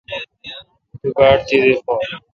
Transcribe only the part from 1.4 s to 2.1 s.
تیدی خور۔